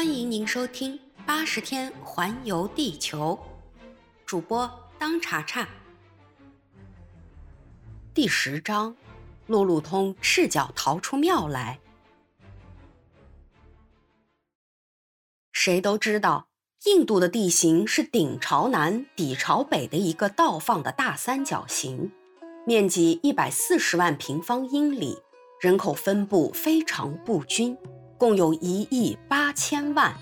[0.00, 3.38] 欢迎您收听《八十天环游地球》，
[4.24, 4.66] 主播
[4.98, 5.68] 当查查。
[8.14, 8.96] 第十章：
[9.46, 11.78] 路路通赤脚逃出庙来。
[15.52, 16.48] 谁都知道，
[16.86, 22.10] 印度的地形是顶朝南、底朝北的一个倒放的大三角形，
[22.66, 25.18] 面积一百四十万平方英里，
[25.60, 27.76] 人口分布非常不均。
[28.20, 30.14] 共有一亿八千万，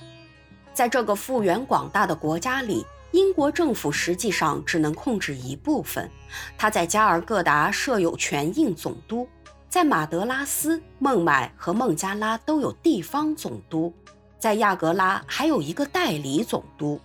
[0.72, 6.08] 在这个幅员广大的国家里，英国政府实际上只能控制一部分。
[6.56, 9.28] 它在加尔各答设有全印总督，
[9.68, 13.92] 在马德拉斯、孟买和孟加拉都有地方总督，
[14.38, 17.00] 在亚格拉还有一个代理总督。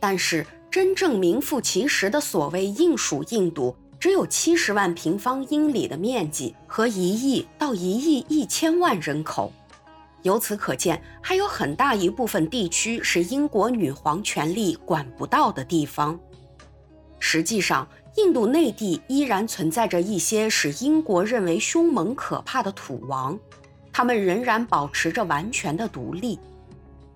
[0.00, 3.76] 但是，真正名副其实的所谓印属印度。
[3.98, 9.50] 只有七十万平方英里的面积和一亿到一亿一千万人口。
[10.26, 16.18] 由此可见，还有很大一部分地区是英国女皇权力管不到的地方。
[17.20, 23.38] 实际上，印度内地依然存在着一些使英国认为凶猛可怕的土王，
[23.92, 26.40] 他们仍然保持着完全的独立。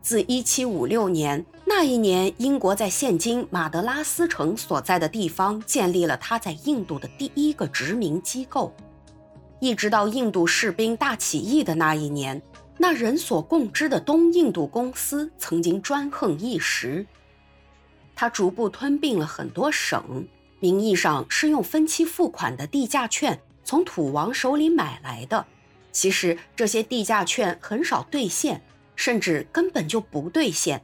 [0.00, 8.72] 自1756年那一年，英国在现今马德拉斯城所在的地方建立了他在印度的第一个殖民机构，
[9.58, 12.40] 一直到印度士兵大起义的那一年。
[12.82, 17.04] 那人所共知的东印度公司曾经专横一时，
[18.16, 20.26] 他逐步吞并了很多省，
[20.60, 25.44] 名义上是用分期付款的地价券从土王手里买来的，
[25.92, 28.62] 其实这些地价券很少兑现，
[28.96, 30.82] 甚至根本就不兑现。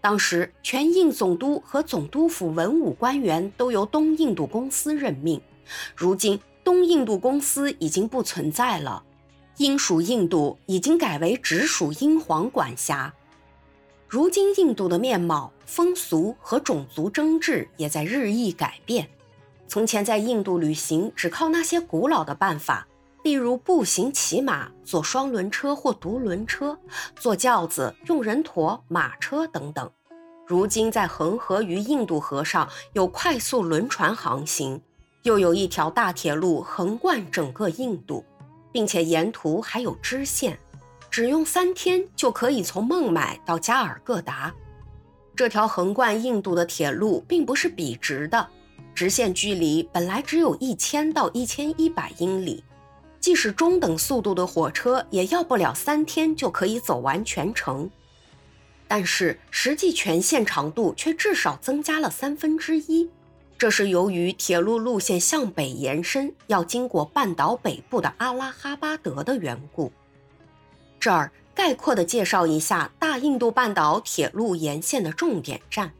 [0.00, 5.38] 当时全印总督和总督府文武官员都由东印度公司任命，
[5.94, 9.04] 如今东印度公司已经不存在了。
[9.58, 13.12] 英属印度已经改为直属英皇管辖。
[14.06, 19.08] 如今，印度的面貌、风俗和种族争执也在日益改变。
[19.66, 22.86] 从前，在印度旅行只靠那些古老的办法，
[23.24, 26.78] 例如步行、骑马、坐双轮车或独轮车、
[27.16, 29.90] 坐轿子、用人驮、马车等等。
[30.46, 34.80] 如今，在恒河与印度河上有快速轮船航行，
[35.24, 38.24] 又有一条大铁路横贯整个印度。
[38.72, 40.58] 并且沿途还有支线，
[41.10, 44.54] 只用三天就可以从孟买到加尔各答。
[45.34, 48.48] 这条横贯印度的铁路并不是笔直的，
[48.94, 52.64] 直线距离本来只有一千到一千一百英里，
[53.20, 57.88] 即使中等速度的火车也要不了三天就可以走完全程。
[58.88, 63.08] 但是实际全线长度却至少增加了三分之一。
[63.58, 69.90] 这是由于铁路路线向北延伸，要经过半岛北部的阿拉哈巴德的缘故。
[71.00, 75.90] 这儿概括地介绍一下大印度半岛铁路沿线的重点站：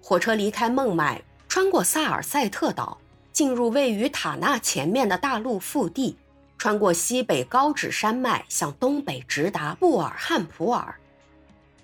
[0.00, 2.96] 火车离开孟买，穿过萨尔塞特岛，
[3.34, 6.16] 进入位于塔纳前面的大陆腹地，
[6.56, 10.98] 穿过西北高指山脉，向东北直达布尔汉普尔，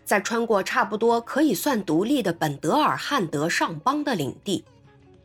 [0.02, 4.64] 再穿过差不多可以算独立的本德尔汉德上邦的领地。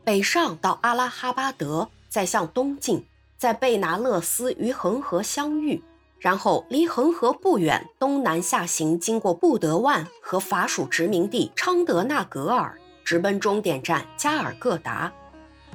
[0.06, 3.04] 北上到阿拉哈巴德，再向东进，
[3.36, 5.82] 在贝拿勒斯与恒河相遇，
[6.20, 15.12] 然后离恒河不远，东南下行，经过布德万和法属殖民地昌德纳格尔，直奔终点站加尔各答。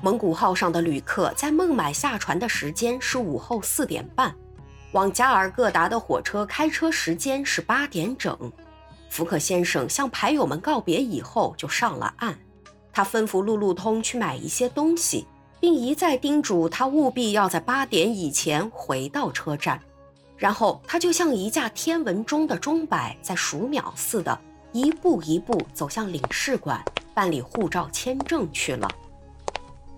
[0.01, 4.33] 蒙古号上的旅客在孟买下船的时间是午后四点半，
[4.93, 8.49] 往加尔各答的火车开车时间是八点整。
[9.09, 12.39] 福克先生向牌友们告别以后，就上了岸。
[12.94, 15.25] 他吩咐路路通去买一些东西，
[15.59, 19.79] 并一再叮嘱他务必要在八点以前回到车站。
[20.38, 24.38] 然后他就像一架天文钟的钟摆在数秒似的，
[24.72, 28.90] 一步一步走向领事馆办理护照签证去了。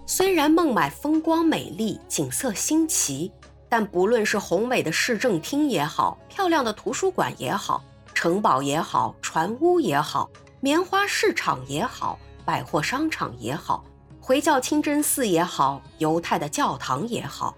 [0.06, 3.32] 虽然孟买风光美丽，景色新奇，
[3.70, 7.82] 但不论是宏伟的市政厅也好，漂亮的图书馆也好，
[8.14, 10.30] 城堡也好，船屋也好，
[10.60, 12.20] 棉花市场也好。
[12.46, 13.84] 百货商场也好，
[14.20, 17.56] 回教清真寺也好，犹太的教堂也好，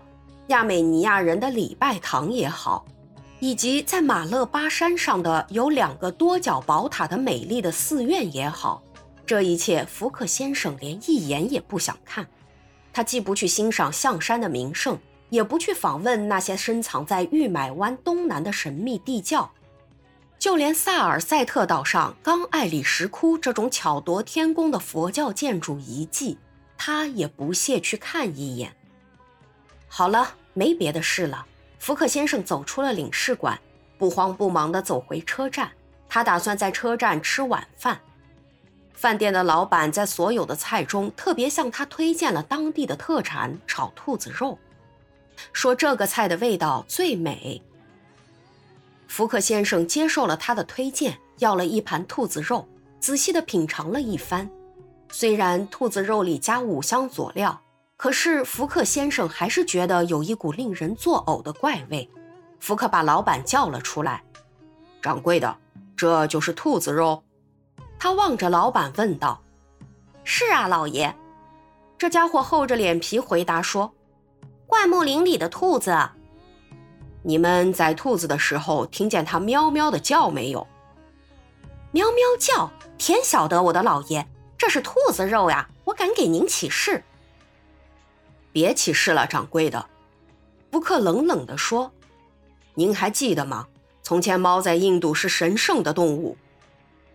[0.48, 2.86] 亚美尼亚人的礼拜堂也好，
[3.40, 8.82] 以及在马勒巴山上的有两个多角宝塔的美丽的寺院也好，
[9.26, 12.26] 这一切福克先生连一眼也不想看。
[12.94, 14.98] 他既不去欣赏象山的名胜，
[15.30, 19.52] 也不去访问那些深藏在玉买湾东南的神秘地窖。
[20.46, 26.38] 就连萨尔塞特岛上冈艾里石窟这种巧夺天工的佛教建筑遗迹，
[26.78, 28.72] 他也不屑去看一眼。
[29.88, 31.44] 好了，没别的事了。
[31.80, 33.60] 福克先生走出了领事馆，
[33.98, 35.72] 不慌不忙地走回车站，
[36.08, 38.00] 他打算在车站吃晚饭。
[38.94, 44.60] 饭店的老板在所有的菜中特别向他推荐了当地的特产炒兔子肉，
[45.54, 47.60] 说这个菜的味道最美。
[49.16, 52.68] 福克先生接受了他的推荐，要了一盘兔子肉，
[53.00, 54.50] 仔细的品尝了一番。
[55.10, 57.58] 虽然兔子肉里加五香佐料，
[57.96, 62.10] 可是福克先生还是觉得有一股令人作呕的怪味。
[62.60, 64.22] 福克把老板叫了出来
[65.02, 65.56] ：“掌柜的，
[65.96, 67.24] 这就是兔子肉。”
[67.98, 69.42] 他望着老板问道
[70.26, 71.16] ：“是啊，老爷。”
[71.98, 73.94] 这家伙厚着脸皮回答说
[74.68, 75.98] ：“灌木林里的兔子。”
[77.28, 80.68] 你们宰兔子的时候听见它喵喵的叫没有？
[81.92, 82.72] 喵喵叫！
[83.00, 85.68] 天晓得，我的老爷，这是兔子肉呀！
[85.86, 87.04] 我敢给您起誓。
[88.52, 89.84] 别起誓了，掌柜的。
[90.72, 91.92] 福克冷冷地说
[92.76, 93.66] ：“您还记得吗？
[94.04, 96.38] 从前猫在印度是神圣的动物。”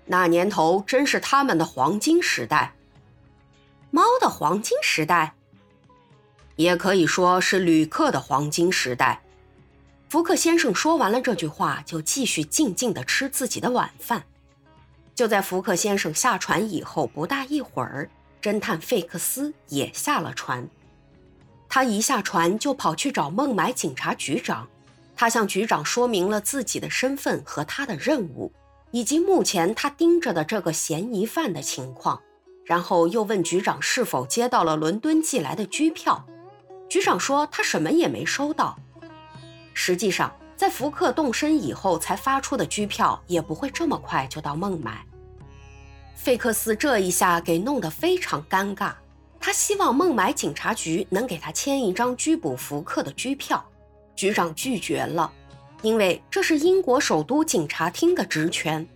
[0.07, 2.75] 那年头真是他们的黄金时代，
[3.93, 5.35] 猫的黄金时代，
[6.57, 9.23] 也可以说是旅客的黄金时代。
[10.11, 14.25] 福克先生说完了这句话，就继续静静地吃自己的晚饭。
[15.15, 18.11] 就在福克先生下船以后不大一会儿，
[18.43, 20.69] 侦探费克斯也下了船。
[21.69, 24.67] 他一下船就跑去找孟买警察局长，
[25.15, 28.53] 他向局长说明了自己的身份和他的任务。
[28.91, 32.21] 以及目前他盯着的这个嫌疑犯的情况，
[32.65, 36.27] 然后又问局长是否接到了伦敦寄来的居票。
[36.89, 38.77] 局长说他什么也没收到。
[39.83, 45.03] 实际上，在福克动身以后才发出的拘票也不会这么快就到孟买。
[46.15, 48.93] 费克斯这一下给弄得非常尴尬，
[49.41, 53.65] 他希望孟买警察局能给他签一张拘捕福克的拘票，
[54.15, 55.33] 局长拒绝了。
[55.81, 58.87] 因为这是英国首都警察厅的职权，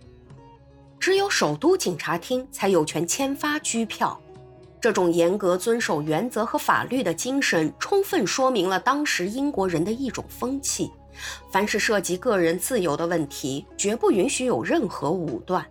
[0.99, 4.21] 只有首都警察厅才有权签发拘票。
[4.85, 10.91] 这种严格遵守原则和法律的精神，充分说明了当时英国人的一种风气：
[11.51, 15.65] 凡是涉及个人自由的问题，绝不允许有任何武断。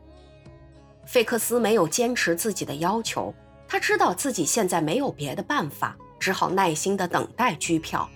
[1.06, 3.32] 费克斯没有坚持自己的要求，
[3.68, 8.10] 他知道自己现在没有别的办法，只好耐心地等待拘票。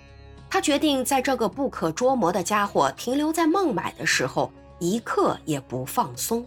[0.51, 4.51] 他决定在这个不可捉摸的家伙停留在孟买的时候，
[4.81, 6.45] 一刻也不放松。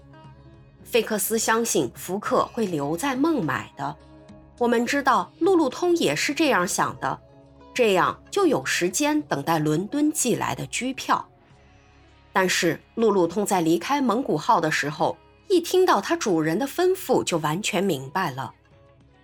[0.84, 3.96] 费克斯相信福克会留在孟买的。
[4.62, 7.20] 我们知道路路通也是这样想的，
[7.74, 11.28] 这样就有时间等待伦敦寄来的居票。
[12.32, 15.18] 但是路路通在离开蒙古号的时候，
[15.48, 18.54] 一听到他主人的吩咐，就完全明白了。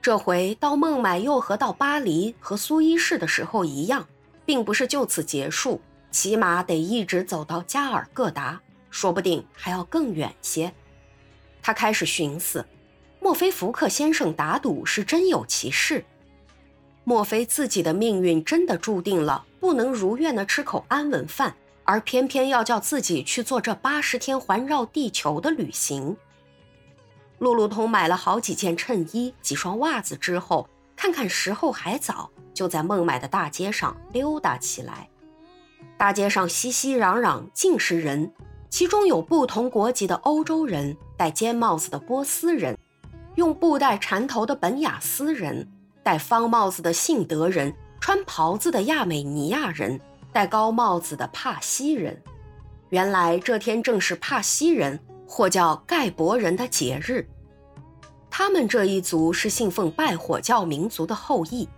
[0.02, 4.08] 这回到孟买又和到巴黎和苏伊士的时候一样。
[4.44, 5.80] 并不是就此结束，
[6.10, 10.74] 起码得一直走到加尔各答，说不定还要更远些。
[11.62, 12.66] 他开始寻思：
[13.28, 16.06] 莫非福克先生打赌是真有其事？
[17.04, 21.54] 莫非自己的命运真的注定了不能如愿的吃口安稳饭，
[21.84, 26.16] 而偏偏要叫自己去做这八十天环绕地球的旅行？
[27.40, 32.32] 路路通买了好几件衬衣、几双袜子之后，看看时候还早。
[32.54, 35.10] 就在孟买的大街上溜达起来，
[35.98, 38.32] 大街上熙熙攘攘，尽是人，
[38.70, 42.78] 其中有不同国籍的欧洲人，戴尖帽子的波斯人，
[43.38, 45.68] 用布袋缠头的本雅斯人，
[46.02, 50.00] 戴方帽子的信德人，穿袍子的亚美尼亚人，
[50.34, 52.20] 戴高帽子的帕西人。
[52.90, 57.30] 原来这天正是帕西人或叫盖博人的节日，
[58.28, 61.70] 他们这一族是信奉拜火教民族的后裔。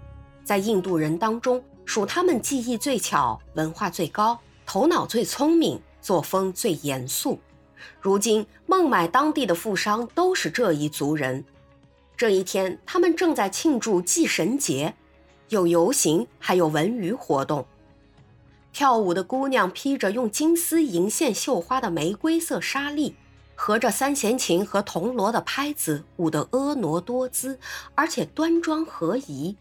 [0.46, 7.38] 在印度人当中，属他们技艺最巧、文化最高、头脑最聪明、作风最严肃。
[8.00, 11.44] 如今，孟买当地的富商都是这一族人。
[12.18, 14.94] 这一天，他们正在庆祝祭神节，
[15.50, 17.66] 有游行，还有文娱活动。
[18.72, 23.16] 跳舞的姑娘披着用金丝银线绣花的玫瑰色纱丽，
[23.56, 27.58] 合着三弦琴和铜锣的拍子，舞得婀娜多姿，
[27.96, 29.56] 而且端庄合宜。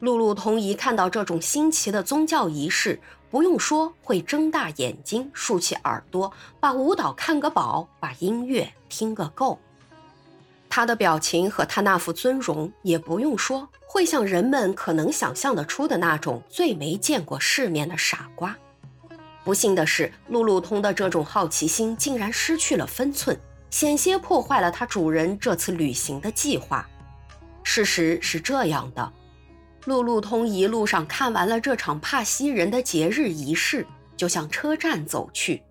[0.00, 2.98] 路路通一看到这种新奇的宗教仪式，
[3.30, 9.58] 不用说，会睁大眼睛，竖起耳朵，把舞蹈看个饱，把音乐听个够。
[10.70, 18.56] 他的表情和他那副尊容，也不用说，会像人们可能想象得出的那种最没见过世面的傻瓜。
[19.44, 23.38] 不幸的是，路路通的这种好奇心竟然失去了分寸，
[23.68, 26.88] 险些破坏了他主人这次旅行的计划。
[27.62, 29.12] 事实是这样的。
[29.86, 35.62] 路路通一路上看完了这场帕西人的节日仪式，就向车站走去。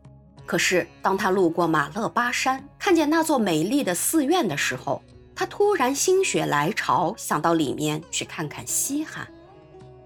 [0.45, 5.01] 可是当他路过马勒巴山，看见那座美丽的寺院的时候，
[5.35, 9.27] 他突然心血来潮，想到里面去看看稀罕。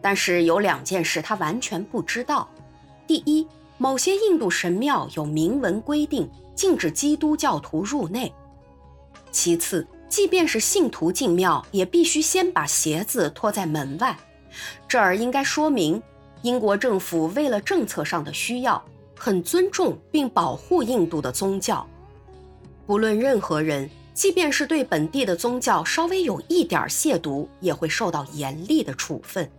[0.01, 2.50] 但是有两件事他完全不知道：
[3.07, 8.29] 第一，某些印度神庙有明文规定禁止基督教徒入内；
[9.31, 14.15] 其次，即便是信徒进庙，也必须先把鞋子脱在门外。
[14.88, 16.00] 这儿应该说明，
[16.43, 18.79] 英国政府为了政策上的需要，
[19.17, 21.84] 很尊重并保护印度的宗教。
[22.86, 29.50] 不论任何人，即便是对本地的宗教稍微有一点亵渎，也会受到严厉的处分。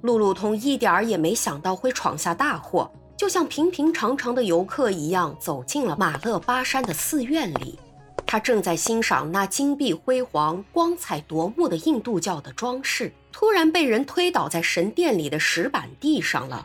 [0.00, 7.78] 路路通一点儿也没想到会闯下大祸，就像平平常常的游客一样，走进了马勒巴山的寺院里。
[8.26, 16.60] 他正在欣赏那金碧辉煌、光彩夺目的印度教的装饰，突然被人推倒在神殿里的石板地上了。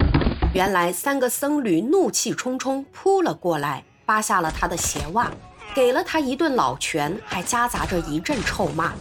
[0.55, 5.31] 原来三个僧侣怒气冲冲扑了过来，扒下了他的鞋袜，
[5.75, 8.93] 给了他一顿老拳，还夹杂着一阵臭骂。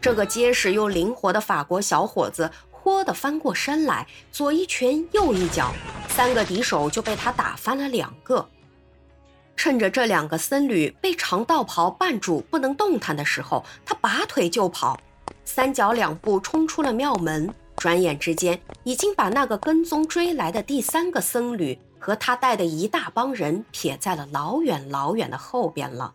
[0.00, 5.74] 这个结实又灵活的法国小伙子豁地翻过身来，左一拳，右一脚，
[6.08, 8.48] 三个敌手就被他打翻了两个。
[9.62, 14.98] 趁着这两个僧侣被长道袍绊住不能动弹的时候，他拔腿就跑，
[15.44, 17.52] 三脚两步冲出了庙门。
[17.76, 26.14] 转眼之间，已经把那个跟踪追来的第三个僧侣和他带的一大帮人撇在了老远老远的后边了。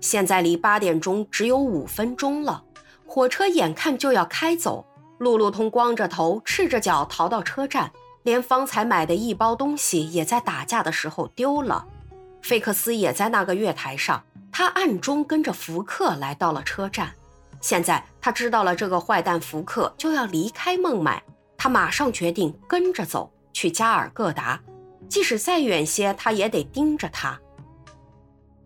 [0.00, 2.64] 现在离八点钟只有五分钟了，
[3.04, 4.86] 火车眼看就要开走。
[5.18, 7.92] 路路通光着头、赤着脚逃到车站，
[8.22, 11.86] 连方才买的一包东西也在打架的时候丢了。
[12.42, 17.14] 费克斯也在那个月台上，他暗中跟着福克来到了车站。
[17.60, 21.22] 现在他知道了这个坏蛋福克就要离开孟买，
[21.56, 24.58] 他马上决定跟着走去加尔各答，
[25.08, 27.38] 即使再远些，他也得盯着他。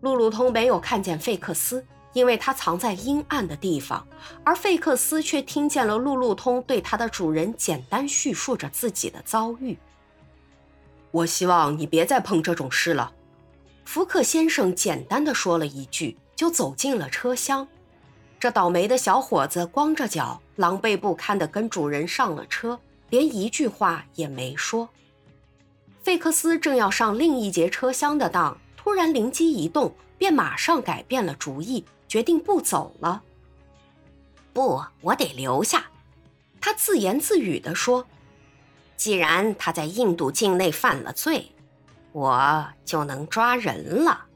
[0.01, 4.07] 路路通没有看见费克斯，因为他藏在阴暗的地方，
[4.43, 9.77] 而费克斯却听见了路路通对他的主人简单叙述着自己的遭遇。
[11.11, 13.11] 我希望你别再碰这种事了。
[13.85, 17.65] 福克先生简单的说了一句，就走进了车厢。
[18.39, 22.77] 这倒霉的小伙子光着脚，狼狈不堪的跟主人上了车，
[23.09, 24.89] 连一句话也没说。
[26.03, 33.23] 费克斯正要上另一节车厢的当，突然灵机一动，便马上改变了主意，决定不走了。
[34.51, 35.85] 不，我得留下。
[36.59, 38.05] 他自言自语地说
[38.97, 41.51] ：“既然他在印度境内犯了罪。”
[42.15, 44.27] 我就能抓人了。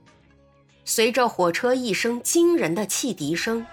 [0.84, 3.66] 随着火车一声惊人的汽笛声，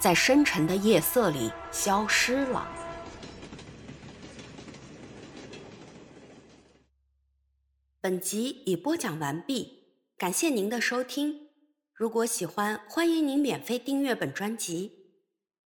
[0.00, 2.66] 在深沉的夜色里消失了。
[8.00, 9.84] 本集已播讲完毕，
[10.18, 11.50] 感谢您的收听。
[11.94, 15.01] 如果喜欢，欢迎您免费订阅本专辑。